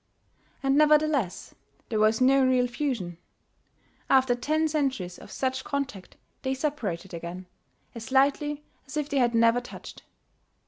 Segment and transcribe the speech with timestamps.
[0.63, 1.53] And nevertheless
[1.89, 3.19] there was no real fusion;
[4.09, 7.45] after ten centuries of such contact they separated again,
[7.93, 10.01] as lightly as if they had never touched.